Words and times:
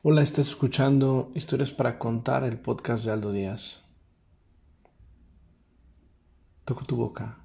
Hola, 0.00 0.22
estás 0.22 0.46
escuchando 0.46 1.32
Historias 1.34 1.72
para 1.72 1.98
Contar, 1.98 2.44
el 2.44 2.56
podcast 2.56 3.04
de 3.04 3.10
Aldo 3.10 3.32
Díaz. 3.32 3.84
Toco 6.64 6.84
tu 6.84 6.94
boca. 6.94 7.38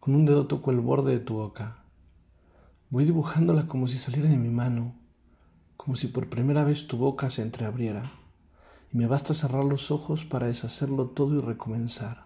Con 0.00 0.14
un 0.14 0.24
dedo 0.24 0.46
toco 0.46 0.70
el 0.70 0.80
borde 0.80 1.12
de 1.12 1.18
tu 1.18 1.34
boca. 1.34 1.84
Voy 2.88 3.04
dibujándola 3.04 3.66
como 3.66 3.88
si 3.88 3.98
saliera 3.98 4.30
de 4.30 4.38
mi 4.38 4.48
mano, 4.48 4.94
como 5.76 5.96
si 5.96 6.06
por 6.06 6.30
primera 6.30 6.64
vez 6.64 6.88
tu 6.88 6.96
boca 6.96 7.28
se 7.28 7.42
entreabriera. 7.42 8.10
Y 8.90 8.96
me 8.96 9.06
basta 9.06 9.34
cerrar 9.34 9.64
los 9.64 9.90
ojos 9.90 10.24
para 10.24 10.46
deshacerlo 10.46 11.08
todo 11.08 11.36
y 11.36 11.42
recomenzar. 11.42 12.24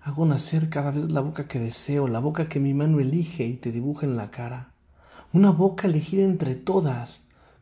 Hago 0.00 0.24
nacer 0.24 0.70
cada 0.70 0.92
vez 0.92 1.12
la 1.12 1.20
boca 1.20 1.46
que 1.46 1.60
deseo, 1.60 2.08
la 2.08 2.20
boca 2.20 2.48
que 2.48 2.58
mi 2.58 2.72
mano 2.72 3.00
elige 3.00 3.44
y 3.44 3.58
te 3.58 3.70
dibuja 3.70 4.06
en 4.06 4.16
la 4.16 4.30
cara. 4.30 4.72
Una 5.34 5.50
boca 5.50 5.88
elegida 5.88 6.22
entre 6.22 6.54
todas 6.54 7.24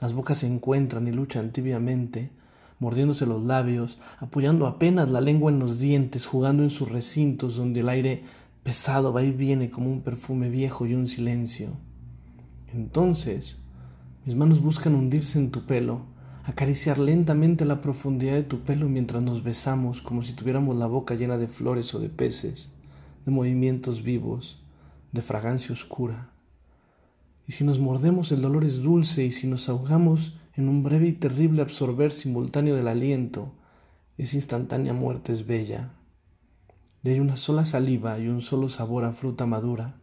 Las 0.00 0.14
bocas 0.14 0.38
se 0.38 0.46
encuentran 0.46 1.06
y 1.08 1.12
luchan 1.12 1.52
tibiamente, 1.52 2.30
mordiéndose 2.78 3.26
los 3.26 3.44
labios, 3.44 4.00
apoyando 4.18 4.66
apenas 4.66 5.10
la 5.10 5.20
lengua 5.20 5.52
en 5.52 5.58
los 5.58 5.78
dientes, 5.78 6.26
jugando 6.26 6.62
en 6.62 6.70
sus 6.70 6.90
recintos 6.90 7.56
donde 7.56 7.80
el 7.80 7.88
aire 7.88 8.24
pesado 8.62 9.12
va 9.12 9.22
y 9.22 9.30
viene 9.30 9.70
como 9.70 9.90
un 9.90 10.00
perfume 10.00 10.48
viejo 10.48 10.86
y 10.86 10.94
un 10.94 11.06
silencio. 11.06 11.70
Entonces, 12.72 13.60
mis 14.24 14.34
manos 14.34 14.62
buscan 14.62 14.94
hundirse 14.94 15.38
en 15.38 15.50
tu 15.50 15.66
pelo, 15.66 16.02
acariciar 16.44 16.98
lentamente 16.98 17.64
la 17.64 17.80
profundidad 17.80 18.34
de 18.34 18.42
tu 18.42 18.60
pelo 18.60 18.88
mientras 18.88 19.22
nos 19.22 19.42
besamos 19.42 20.00
como 20.00 20.22
si 20.22 20.32
tuviéramos 20.32 20.76
la 20.76 20.86
boca 20.86 21.14
llena 21.14 21.36
de 21.36 21.48
flores 21.48 21.94
o 21.94 21.98
de 21.98 22.08
peces, 22.08 22.72
de 23.26 23.32
movimientos 23.32 24.02
vivos, 24.02 24.62
de 25.12 25.20
fragancia 25.20 25.72
oscura. 25.72 26.30
Y 27.46 27.52
si 27.52 27.64
nos 27.64 27.78
mordemos 27.78 28.32
el 28.32 28.42
dolor 28.42 28.64
es 28.64 28.82
dulce 28.82 29.24
y 29.24 29.32
si 29.32 29.46
nos 29.46 29.68
ahogamos 29.68 30.36
en 30.54 30.68
un 30.68 30.82
breve 30.82 31.08
y 31.08 31.12
terrible 31.12 31.62
absorber 31.62 32.12
simultáneo 32.12 32.76
del 32.76 32.88
aliento, 32.88 33.52
esa 34.18 34.36
instantánea 34.36 34.92
muerte 34.92 35.32
es 35.32 35.46
bella. 35.46 35.90
Y 37.02 37.10
hay 37.10 37.20
una 37.20 37.36
sola 37.36 37.64
saliva 37.64 38.18
y 38.18 38.28
un 38.28 38.42
solo 38.42 38.68
sabor 38.68 39.04
a 39.04 39.12
fruta 39.12 39.46
madura, 39.46 39.96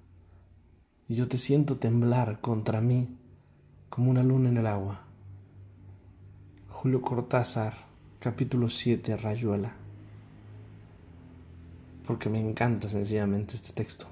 y 1.08 1.16
yo 1.16 1.28
te 1.28 1.38
siento 1.38 1.78
temblar 1.78 2.42
contra 2.42 2.82
mí 2.82 3.16
como 3.90 4.12
una 4.12 4.24
luna 4.24 4.50
en 4.50 4.58
el 4.58 4.68
agua. 4.68 5.02
Julio 6.70 7.02
Cortázar, 7.02 7.86
capítulo 8.20 8.70
7, 8.70 9.16
Rayuela. 9.16 9.74
Porque 12.06 12.30
me 12.30 12.40
encanta 12.40 12.90
sencillamente 12.90 13.56
este 13.56 13.74
texto. 13.74 14.08